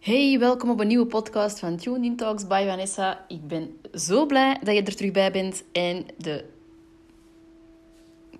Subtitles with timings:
[0.00, 3.24] Hey, welkom op een nieuwe podcast van Tune Talks by Vanessa.
[3.28, 5.64] Ik ben zo blij dat je er terug bij bent.
[5.72, 6.44] En de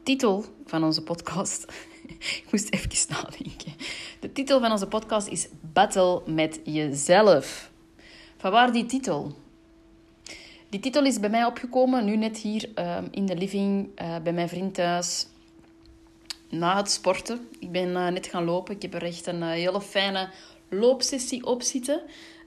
[0.02, 1.64] titel van onze podcast.
[2.18, 3.72] ik moest even nadenken.
[4.20, 7.70] De titel van onze podcast is Battle met jezelf.
[8.36, 9.32] Van waar die titel?
[10.68, 14.32] Die titel is bij mij opgekomen, nu net hier ehm, in de living, uh, bij
[14.32, 15.26] mijn vriend thuis.
[16.48, 17.48] Na het sporten.
[17.58, 18.74] Ik ben uh, net gaan lopen.
[18.74, 20.28] Ik heb er echt een uh, hele fijne
[20.70, 22.00] loopsessie op zitten.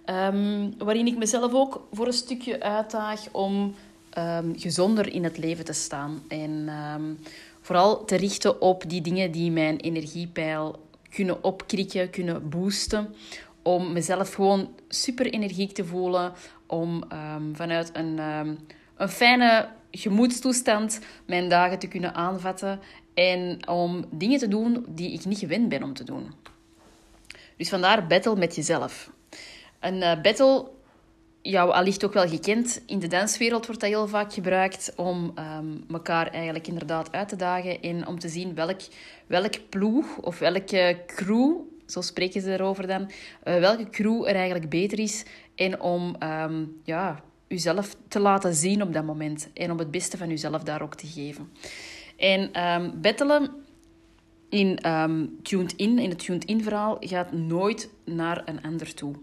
[0.05, 3.75] Ehm, waarin ik mezelf ook voor een stukje uitdaag om
[4.17, 6.23] um, gezonder in het leven te staan.
[6.27, 7.13] En ehm,
[7.61, 13.15] vooral te richten op die dingen die mijn energiepeil kunnen opkrikken, kunnen boosten.
[13.61, 16.33] Om mezelf gewoon super energiek te voelen.
[16.67, 17.03] Om
[17.53, 18.17] vanuit een,
[18.97, 22.80] een fijne gemoedstoestand mijn dagen te kunnen aanvatten.
[23.13, 26.33] En om dingen te doen die ik niet gewend ben om te doen.
[27.57, 29.11] Dus vandaar battle met jezelf.
[29.79, 30.69] Een uh, battle,
[31.41, 35.83] jou allicht ook wel gekend, in de danswereld wordt dat heel vaak gebruikt om um,
[35.91, 38.79] elkaar eigenlijk inderdaad uit te dagen en om te zien welk,
[39.27, 44.69] welk ploeg of welke crew, zo spreken ze erover dan, uh, welke crew er eigenlijk
[44.69, 49.79] beter is en om um, ja, uzelf te laten zien op dat moment en om
[49.79, 51.51] het beste van uzelf daar ook te geven.
[52.17, 53.62] En um, battelen
[54.53, 59.15] in um, Tuned In, in het Tuned In verhaal, gaat nooit naar een ander toe.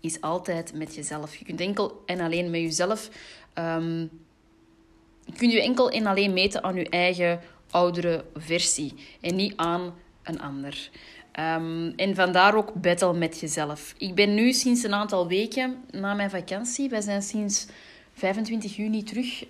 [0.00, 1.36] Is altijd met jezelf.
[1.36, 3.10] Je kunt enkel en alleen met jezelf...
[3.58, 4.10] Um,
[5.36, 7.40] kun je enkel en alleen meten aan je eigen
[7.70, 8.94] oudere versie.
[9.20, 10.90] En niet aan een ander.
[11.40, 13.94] Um, en vandaar ook battle met jezelf.
[13.98, 16.88] Ik ben nu sinds een aantal weken na mijn vakantie.
[16.88, 17.66] Wij zijn sinds
[18.12, 19.44] 25 juni terug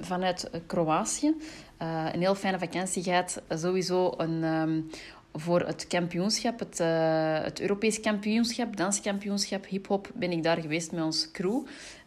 [0.00, 1.34] vanuit Kroatië.
[1.82, 3.42] Uh, een heel fijne vakantie gehad.
[3.48, 4.90] Sowieso een, um,
[5.32, 11.04] voor het kampioenschap, het, uh, het Europees kampioenschap, danskampioenschap, hip-hop, ben ik daar geweest met
[11.04, 11.62] ons crew.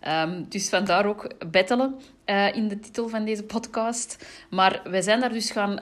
[0.07, 1.95] Um, dus vandaar ook battelen
[2.25, 4.25] uh, in de titel van deze podcast.
[4.49, 5.77] Maar wij zijn daar dus gaan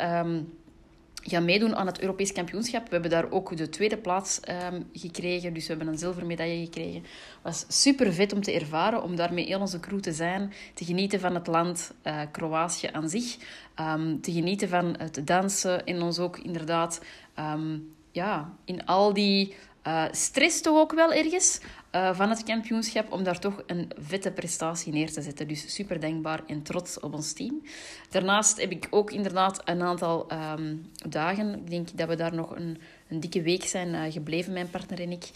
[1.22, 2.84] gaan meedoen aan het Europees kampioenschap.
[2.84, 4.40] We hebben daar ook de tweede plaats
[4.74, 5.54] um, gekregen.
[5.54, 7.04] Dus we hebben een zilveren medaille gekregen.
[7.42, 10.54] Was super vet om te ervaren, om daarmee heel onze crew te zijn.
[10.74, 13.38] Te genieten van het land uh, Kroatië aan zich.
[13.80, 15.86] Um, te genieten van het dansen.
[15.86, 17.02] En ons ook inderdaad
[17.40, 19.56] um, ja, in al die
[19.88, 21.60] uh, stress toch ook wel ergens
[21.92, 25.48] uh, van het kampioenschap om daar toch een vette prestatie neer te zetten.
[25.48, 27.62] Dus super denkbaar en trots op ons team.
[28.10, 32.56] Daarnaast heb ik ook inderdaad een aantal um, dagen, ik denk dat we daar nog
[32.56, 35.30] een, een dikke week zijn uh, gebleven, mijn partner en ik.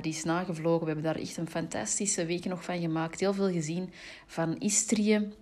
[0.00, 0.86] die is nagevlogen.
[0.86, 3.20] We hebben daar echt een fantastische week nog van gemaakt.
[3.20, 3.92] Heel veel gezien
[4.26, 5.32] van Istrië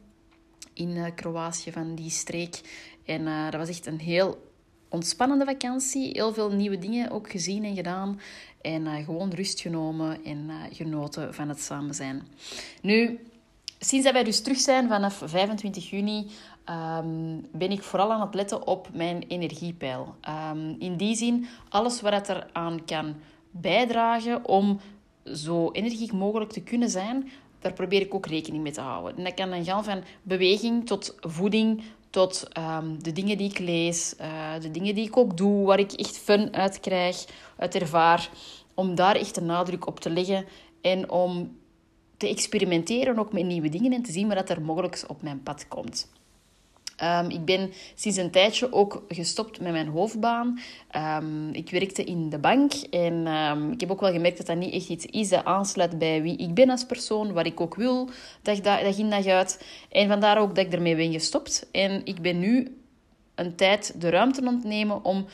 [0.73, 2.61] in Kroatië, van die streek.
[3.05, 4.54] En dat was echt een heel
[4.95, 6.11] ontspannende vakantie.
[6.13, 8.21] Heel veel nieuwe dingen ook gezien en gedaan.
[8.61, 12.23] En uh, gewoon rust genomen en uh, genoten van het samen zijn.
[12.83, 13.21] Nu,
[13.79, 16.27] sinds dat wij dus terug zijn vanaf 25 juni,
[16.71, 20.15] um, ben ik vooral aan het letten op mijn energiepeil.
[20.53, 23.15] Um, in die zin, alles wat er aan kan
[23.51, 24.81] bijdragen om
[25.25, 27.31] zo energiek mogelijk te kunnen zijn,
[27.65, 29.17] daar probeer ik ook rekening mee te houden.
[29.17, 33.59] En dat kan dan gaan van beweging tot voeding, tot um, de dingen die ik
[33.59, 37.25] lees, uh, de dingen die ik ook doe, waar ik echt fun uit krijg,
[37.57, 38.31] uit ervaar.
[38.75, 40.47] Om daar echt een nadruk op te leggen
[40.81, 41.57] en om
[42.17, 45.69] te experimenteren ook met nieuwe dingen en te zien wat er mogelijk op mijn pad
[45.69, 46.09] komt.
[47.03, 50.61] Um, ik ben sinds een tijdje ook gestopt met mijn hoofdbaan.
[50.97, 54.57] Um, ik werkte in de bank en um, ik heb ook wel gemerkt dat dat
[54.57, 57.75] niet echt iets is dat aansluit bij wie ik ben als persoon, wat ik ook
[57.75, 58.09] wil,
[58.43, 59.65] dag, dag in dag uit.
[59.91, 61.67] En vandaar ook dat ik ermee ben gestopt.
[61.73, 62.79] En ik ben nu
[63.35, 65.27] een tijd de ruimte ontnemen om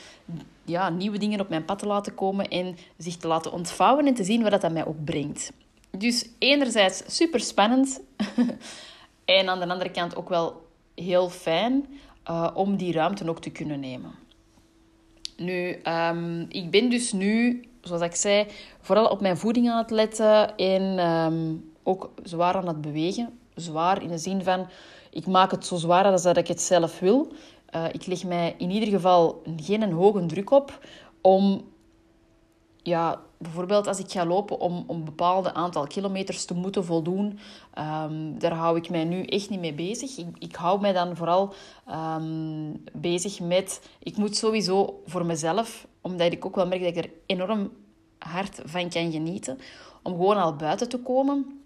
[0.65, 4.15] ja, nieuwe dingen op mijn pad te laten komen en zich te laten ontvouwen en
[4.15, 5.53] te zien wat dat mij ook brengt.
[5.91, 8.01] Dus enerzijds super spannend
[9.25, 11.87] en aan de andere kant ook wel heel fijn
[12.31, 14.11] uh, om die ruimte ook te kunnen nemen.
[15.37, 18.47] Nu, um, ik ben dus nu, zoals ik zei,
[18.81, 23.39] vooral op mijn voeding aan het letten en um, ook zwaar aan het bewegen.
[23.55, 24.69] Zwaar in de zin van,
[25.11, 27.33] ik maak het zo zwaar als dat ik het zelf wil.
[27.75, 30.87] Uh, ik leg mij in ieder geval geen hoge druk op
[31.21, 31.70] om
[32.83, 37.39] ja, bijvoorbeeld als ik ga lopen om, om een bepaald aantal kilometers te moeten voldoen,
[37.79, 40.17] um, daar hou ik mij nu echt niet mee bezig.
[40.17, 41.55] Ik, ik hou mij dan vooral
[41.87, 47.05] ehm, bezig met, ik moet sowieso voor mezelf, omdat ik ook wel merk dat ik
[47.05, 47.71] er enorm
[48.19, 49.59] hard van kan genieten,
[50.03, 51.61] om gewoon al buiten te komen.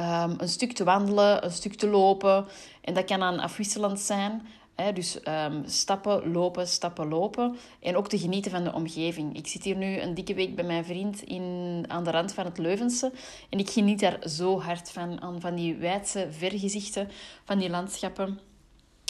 [0.00, 2.46] Um, een stuk te wandelen, een stuk te lopen.
[2.80, 4.46] En dat kan dan afwisselend zijn
[4.94, 7.56] dus um, stappen, lopen, stappen, lopen.
[7.80, 9.36] En ook te genieten van de omgeving.
[9.36, 12.44] Ik zit hier nu een dikke week bij mijn vriend in, aan de rand van
[12.44, 13.12] het Leuvense.
[13.50, 15.20] En ik geniet daar zo hard van.
[15.20, 17.08] Aan, van die wijdse vergezichten,
[17.44, 18.38] van die landschappen.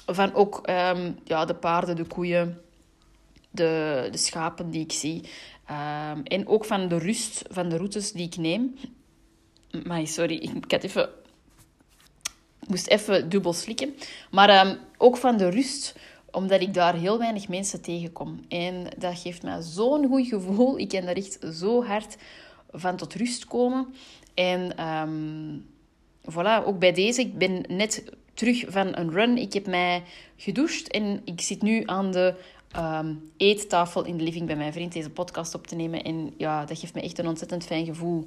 [0.06, 2.60] Van ook um, ja, de paarden, de koeien,
[3.50, 5.22] de, de schapen die ik zie.
[5.70, 8.74] Um, en ook van de rust van de routes die ik neem.
[9.84, 11.08] Maar sorry, ik had even
[12.68, 13.94] moest even dubbel slikken.
[14.30, 15.94] Maar um, ook van de rust,
[16.30, 18.40] omdat ik daar heel weinig mensen tegenkom.
[18.48, 20.78] En dat geeft mij zo'n goed gevoel.
[20.78, 22.16] Ik kan daar echt zo hard
[22.70, 23.86] van tot rust komen.
[24.34, 25.66] En um,
[26.30, 27.20] voilà, ook bij deze.
[27.20, 28.04] Ik ben net
[28.34, 29.38] terug van een run.
[29.38, 30.02] Ik heb mij
[30.36, 32.34] gedoucht en ik zit nu aan de
[32.76, 36.02] um, eettafel in de living bij mijn vriend deze podcast op te nemen.
[36.02, 38.24] En ja, dat geeft me echt een ontzettend fijn gevoel.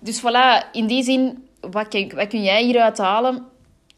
[0.00, 3.46] Dus voilà, in die zin wat, kun, wat kun jij hieruit halen?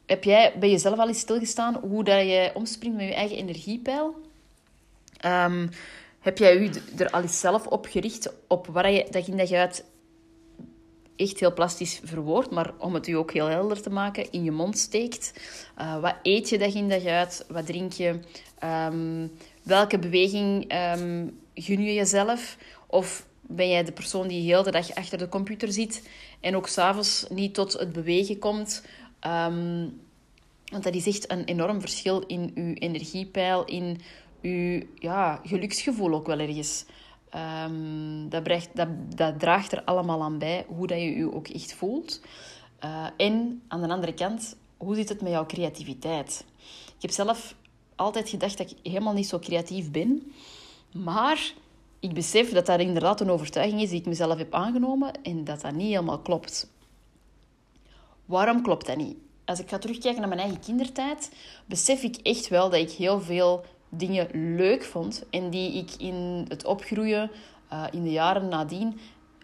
[0.06, 4.14] Heb jij bij jezelf al eens stilgestaan hoe dat je omspringt met je eigen energiepeil?
[5.26, 5.70] Um,
[6.20, 9.56] heb jij je er al eens zelf op gericht op waar je, je, dat je
[9.56, 9.85] uit
[11.17, 14.50] echt heel plastisch verwoord, maar om het u ook heel helder te maken, in je
[14.50, 15.32] mond steekt.
[15.79, 17.44] Uh, wat eet je dag in dag uit?
[17.49, 18.19] Wat drink je?
[18.64, 19.32] Um,
[19.62, 22.56] welke beweging um, gun je jezelf?
[22.87, 26.08] Of ben jij de persoon die heel de dag achter de computer zit
[26.40, 28.84] en ook s'avonds niet tot het bewegen komt.
[29.26, 30.00] Um,
[30.72, 34.00] want dat is echt een enorm verschil in je energiepeil, in
[34.40, 36.84] je ja, geluksgevoel ook wel ergens.
[37.64, 41.48] Um, dat, brengt, dat, dat, draagt er allemaal aan bij, hoe dat je je ook
[41.48, 42.20] echt voelt.
[42.84, 46.44] Uh, en aan de andere kant, hoe zit het met jouw creativiteit?
[46.96, 47.54] Ik heb zelf
[47.96, 50.32] altijd gedacht dat ik helemaal niet zo creatief ben.
[50.92, 51.52] Maar
[52.02, 55.60] ik besef dat dat inderdaad een overtuiging is die ik mezelf heb aangenomen en dat
[55.60, 56.70] dat niet helemaal klopt.
[58.25, 59.16] Waarom klopt dat niet?
[59.44, 61.32] Als ik ga terugkijken naar mijn eigen kindertijd,
[61.66, 66.44] besef ik echt wel dat ik heel veel dingen leuk vond en die ik in
[66.49, 67.31] het opgroeien,
[67.72, 68.99] uh, in de jaren nadien,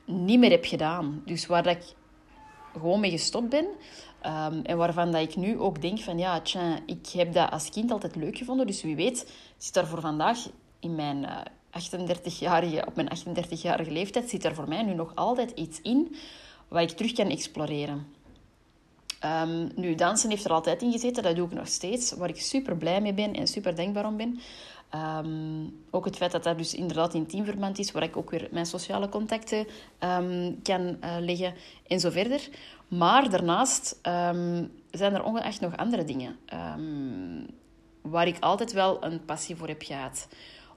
[0.04, 1.22] niet meer heb gedaan.
[1.24, 1.94] Dus waar dat ik
[2.72, 3.66] gewoon mee gestopt ben.
[4.26, 7.70] Um, en waarvan dat ik nu ook denk van ja, tja, ik heb dat als
[7.70, 8.66] kind altijd leuk gevonden.
[8.66, 10.38] Dus wie weet zit daar voor vandaag
[10.80, 11.40] in mijn uh,
[11.70, 16.16] 38-jarige, op mijn 38-jarige leeftijd zit er voor mij nu nog altijd iets in
[16.68, 18.06] wat ik terug kan exploreren.
[19.24, 22.40] Um, nu, dansen heeft er altijd in gezeten, dat doe ik nog steeds, waar ik
[22.40, 24.40] super blij mee ben en super denkbaar om ben.
[24.94, 28.48] Um, ook het feit dat dat dus inderdaad in teamverband is, waar ik ook weer
[28.50, 29.66] mijn sociale contacten
[30.00, 31.54] um, kan uh, leggen
[31.86, 32.48] en zo verder.
[32.88, 33.98] Maar daarnaast
[34.90, 36.36] zijn er ongeacht nog andere dingen
[38.02, 40.28] waar ik altijd wel een passie voor heb gehad.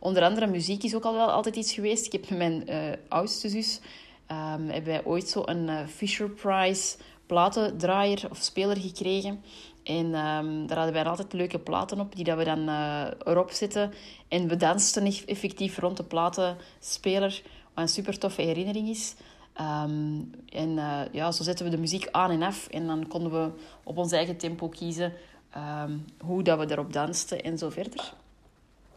[0.04, 2.06] Onder andere muziek is ook al wel altijd iets geweest.
[2.06, 3.80] Ik heb met mijn uh, oudste zus
[4.28, 9.44] um, hebben wij ooit zo een uh, Fisher Price platendraaier of speler gekregen.
[9.84, 13.52] En um, daar hadden wij altijd leuke platen op, die dat we dan uh, erop
[13.52, 13.94] zetten.
[14.28, 17.42] En we dansten effectief rond de platenspeler,
[17.74, 19.16] wat een super toffe herinnering is.
[19.62, 20.70] Um, en
[21.12, 22.68] ja, zo zetten we de muziek aan en af.
[22.68, 23.52] En dan konden we
[23.84, 25.14] op ons eigen tempo kiezen
[26.20, 28.14] hoe dat we erop dansten en zo verder.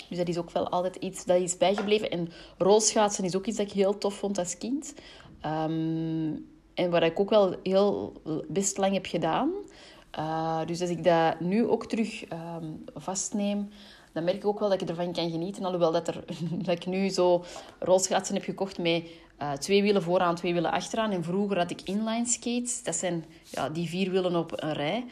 [0.08, 2.10] Dus dat is ook wel altijd iets dat is bijgebleven.
[2.10, 4.94] En rolschaatsen is ook iets dat ik heel tof vond als kind.
[5.46, 8.12] Um, en waar ik ook wel heel
[8.48, 9.50] best lang heb gedaan.
[10.18, 13.68] Uh, dus als ik dat nu ook terug um, vastneem,
[14.12, 15.64] dan merk ik ook wel dat ik ervan kan genieten.
[15.64, 16.24] Alhoewel dat, er,
[16.66, 17.44] dat ik nu zo
[17.78, 19.04] rolschaatsen heb gekocht met
[19.42, 21.10] uh, twee wielen vooraan, twee wielen achteraan.
[21.10, 22.82] En vroeger had ik inline skates.
[22.82, 25.04] Dat zijn ja, die vier wielen op een rij.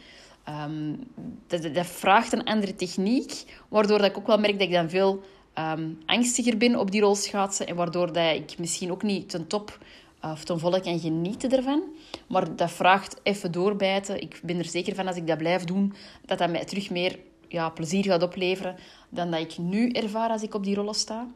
[0.49, 0.99] Um,
[1.47, 4.91] dat, dat, vraagt een andere techniek, waardoor dat ik ook wel merk dat ik dan
[4.91, 5.23] veel
[5.59, 9.79] um, angstiger ben op die rolschaatsen en waardoor dat ik misschien ook niet ten top
[10.23, 11.83] of ten volle kan genieten ervan.
[12.27, 14.21] Maar dat vraagt even doorbijten.
[14.21, 15.95] Ik ben er zeker van als ik dat blijf doen,
[16.25, 17.19] dat dat mij terug meer
[17.49, 18.77] ja, plezier gaat opleveren
[19.09, 21.27] dan dat ik nu ervaar als ik op die rollen sta.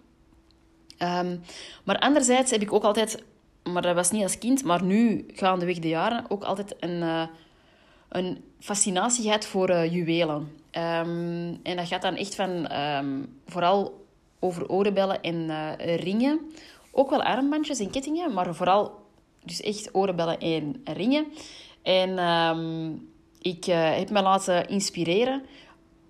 [0.99, 1.41] Um,
[1.85, 3.25] maar anderzijds heb ik ook altijd,
[3.63, 7.01] maar dat was niet als kind, maar nu gaandeweg de jaren, ook altijd een...
[7.03, 7.23] Uh,
[8.09, 10.50] een fascinatie gehad voor uh, juwelen.
[10.73, 14.06] Um, en dat gaat dan echt van um, vooral
[14.38, 16.40] over oorbellen en uh, ringen.
[16.90, 18.92] Ook wel armbandjes en kettingen, maar vooral
[19.44, 21.26] dus echt oorbellen en ringen.
[21.82, 23.08] En um,
[23.40, 25.42] ik uh, heb me laten inspireren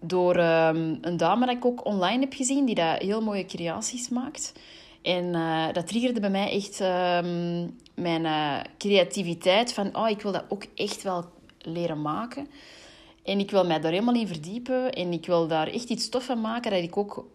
[0.01, 4.53] door een dame dat ik ook online heb gezien, die daar heel mooie creaties maakt.
[5.03, 5.33] En
[5.73, 8.27] dat triggerde bij mij echt ehm, mijn
[8.79, 9.73] creativiteit.
[9.73, 11.25] Van, oh, ik wil dat ook echt wel
[11.67, 12.49] leren maken.
[13.23, 14.93] En ik wil mij daar helemaal in verdiepen.
[14.93, 17.27] En ik wil daar echt iets tof van maken dat ik ook,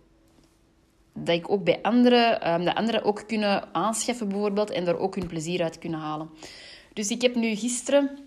[1.13, 4.69] dat ik ook bij anderen, um, dat anderen ook kunnen aanschaffen bijvoorbeeld.
[4.69, 6.29] En daar ook hun plezier uit kunnen halen.
[6.93, 8.17] Dus ik heb nu gisteren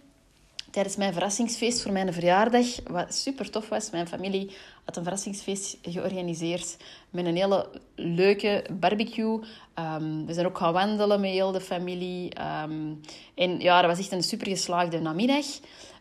[0.74, 3.90] tijdens mijn verrassingsfeest voor mijn verjaardag, wat super tof was.
[3.90, 4.50] Mijn familie
[4.84, 6.76] had een verrassingsfeest georganiseerd
[7.10, 9.40] met een hele leuke barbecue.
[9.74, 12.34] Ehm, we zijn ook gaan wandelen met heel de familie.
[12.34, 12.92] Ehm,
[13.34, 15.46] en ja, dat was echt een super geslaagde namiddag.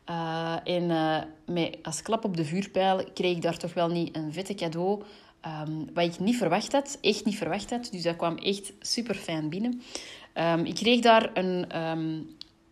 [0.10, 4.16] Uh, en uh, met, als klap op de vuurpijl kreeg ik daar toch wel niet
[4.16, 5.04] een vette cadeau.
[5.68, 7.88] Um, wat ik niet verwacht had, echt niet verwacht had.
[7.92, 9.82] Dus dat kwam echt super fijn binnen.
[10.64, 11.76] ik kreeg daar een,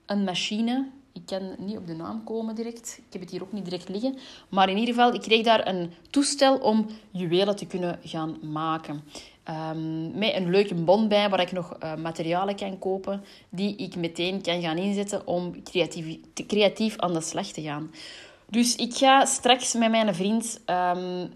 [0.06, 3.02] een machine ik kan niet op de naam komen direct.
[3.08, 4.18] Ik heb het hier ook niet direct liggen.
[4.50, 9.04] Maar in ieder geval, ik kreeg daar een toestel om juwelen te kunnen gaan maken.
[9.50, 13.96] Um, met een leuke bon bij, waar ik nog uh, materialen kan kopen, die ik
[13.96, 17.92] meteen kan gaan inzetten om creatief, creatief aan de slag te gaan.
[18.50, 21.34] Dus ik ga straks met mijn vriend um,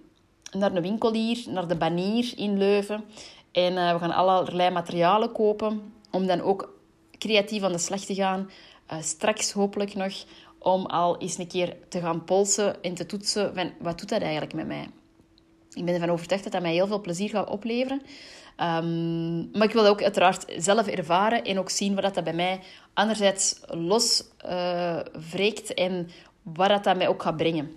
[0.51, 3.03] naar de winkel hier, naar de Banier in Leuven.
[3.51, 6.73] En uh, we gaan allerlei materialen kopen om dan ook
[7.17, 8.49] creatief aan de slag te gaan.
[8.91, 10.13] Uh, straks hopelijk nog
[10.59, 14.53] om al eens een keer te gaan polsen en te toetsen wat doet dat eigenlijk
[14.53, 14.89] met mij.
[15.73, 18.01] Ik ben ervan overtuigd dat dat mij heel veel plezier gaat opleveren.
[18.61, 22.59] Um, maar ik wil ook uiteraard zelf ervaren en ook zien wat dat bij mij
[22.93, 24.99] anderzijds los uh,
[25.75, 26.09] en
[26.41, 27.71] wat dat, mij ook gaat brengen.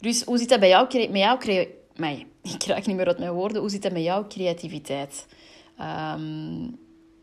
[0.00, 1.66] Dus hoe zit dat bij jou, met jou?
[1.96, 3.60] Mij, ik raak niet meer uit mijn woorden.
[3.60, 5.26] Hoe zit dat met jouw creativiteit?
[5.80, 6.78] Um,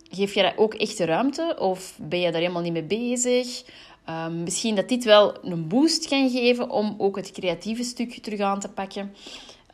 [0.10, 3.64] geef je dat ook echt ruimte of ben je daar helemaal niet mee bezig?
[4.10, 8.40] Um, misschien dat dit wel een boost kan geven om ook het creatieve stuk terug
[8.40, 9.14] aan te pakken.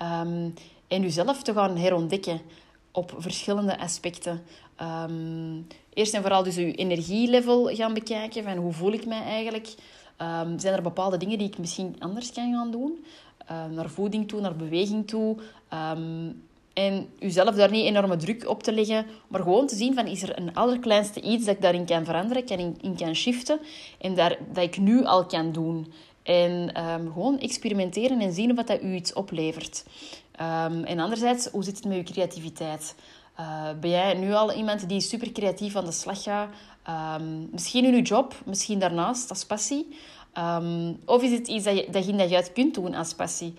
[0.01, 0.54] Um,
[0.88, 2.42] en jezelf te gaan herontdekken
[2.92, 4.44] op verschillende aspecten.
[4.82, 8.44] Um, eerst en vooral dus je energielevel gaan bekijken.
[8.44, 9.74] Van hoe voel ik mij eigenlijk?
[10.58, 13.06] zijn er bepaalde dingen die ik misschien anders kan gaan doen?
[13.48, 15.38] naar voeding toe, naar beweging toe.
[16.75, 20.24] En uzelf daar niet enorme druk op te leggen, maar gewoon te zien van is
[20.24, 23.60] er een allerkleinste iets dat ik daarin kan veranderen, kan in, in kan shiften
[24.00, 25.94] en daar, dat ik nu al kan doen.
[26.24, 29.86] En um, gewoon experimenteren en zien wat dat u iets oplevert.
[30.41, 32.96] Um, en anderzijds, hoe zit het met uw creativiteit?
[33.39, 36.50] Uh, ben jij nu al iemand die super creatief aan de slag gaat?
[37.20, 39.88] Um, misschien in uw job, misschien daarnaast als passie.
[41.05, 43.53] of is het iets dat je, dat je, dat je uit kunt doen als passie?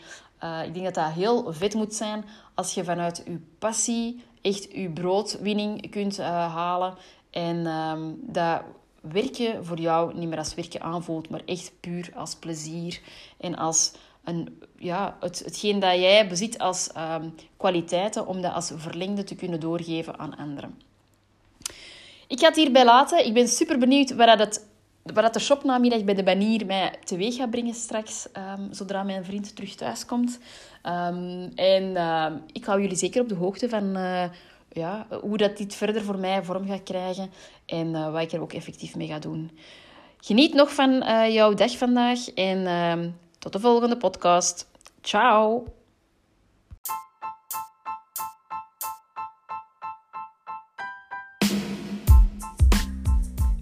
[0.45, 2.25] Uh, ik denk dat dat heel vet moet zijn
[2.57, 6.95] als je vanuit je passie echt je broodwinning kunt uh, halen.
[7.31, 8.63] En um, dat
[9.01, 13.01] werken voor jou niet meer als werken aanvoelt, maar echt puur als plezier.
[13.37, 13.93] En als
[14.25, 19.35] een, ja, het, hetgeen dat jij bezit als um, kwaliteiten, om dat als verlengde te
[19.35, 20.81] kunnen doorgeven aan anderen.
[22.27, 23.27] Ik ga het hierbij laten.
[23.27, 24.67] Ik ben super benieuwd waar dat
[25.15, 28.27] wat de shopnamiddag bij de banier mij teweeg gaat brengen straks,
[28.59, 30.39] um, zodra mijn vriend terug thuis komt.
[30.83, 34.25] Um, en uh, ik hou jullie zeker op de hoogte van uh,
[34.73, 37.31] ja, hoe dat dit verder voor mij vorm gaat krijgen
[37.67, 39.51] en uh, wat ik er ook effectief mee ga doen.
[40.21, 44.69] Geniet nog van jouw dag vandaag en tot de volgende podcast.
[45.01, 45.65] Ciao!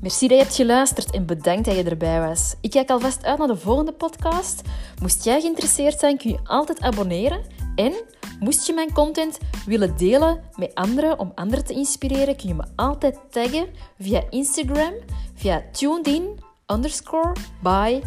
[0.04, 2.54] Merci dat je hebt geluisterd en bedankt dat je erbij was.
[2.60, 4.62] Ik kijk alvast uit naar de volgende podcast.
[5.00, 7.40] Moest jij geïnteresseerd zijn, kun je altijd abonneren.
[7.74, 7.92] En
[8.40, 12.64] moest je mijn content willen delen met anderen om anderen te inspireren, kun je me
[12.76, 13.66] altijd taggen
[13.98, 14.94] via Instagram,
[15.34, 17.32] via tunedin underscore
[17.62, 18.00] by.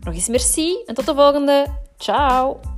[0.00, 1.66] Nog eens merci en tot de volgende.
[1.96, 2.75] Ciao!